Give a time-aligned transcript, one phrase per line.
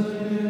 [0.00, 0.49] Amen.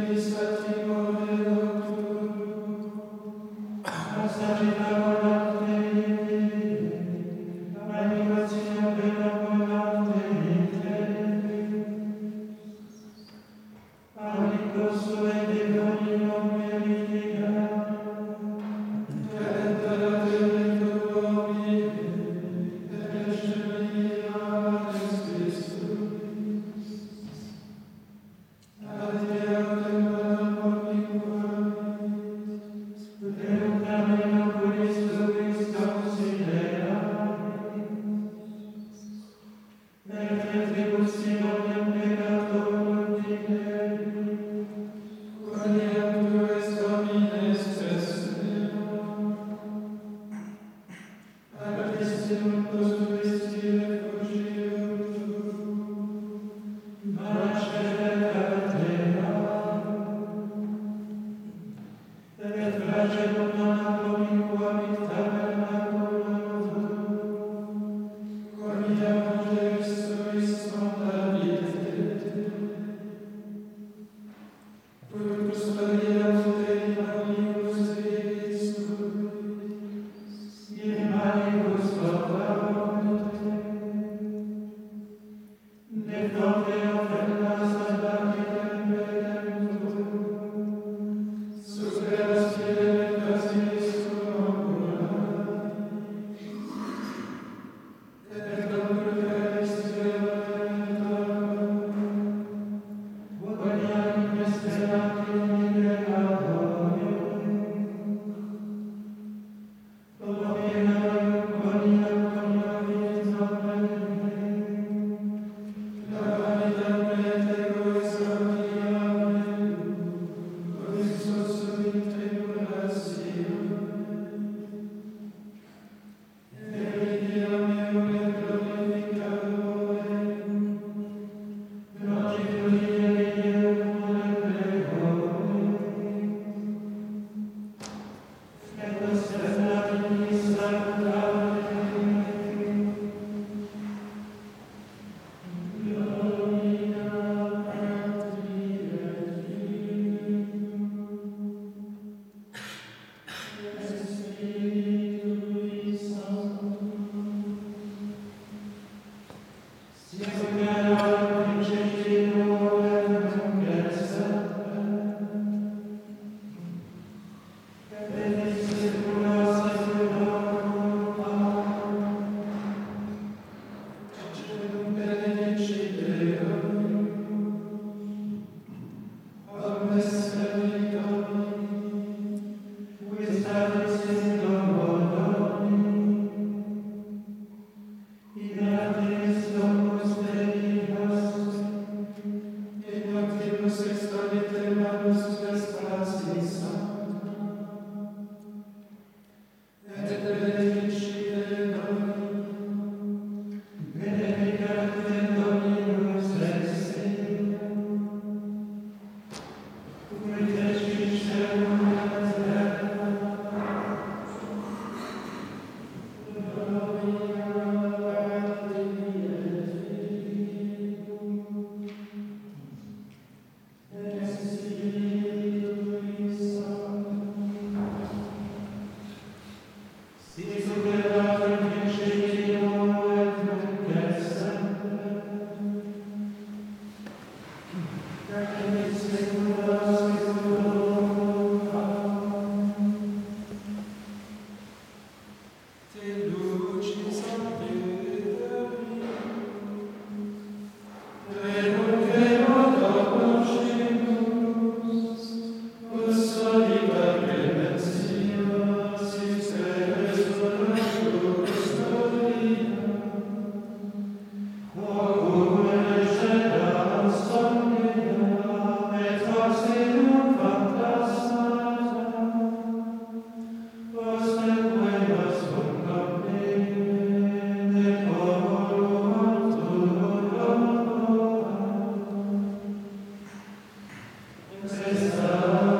[284.69, 285.80] Cristão.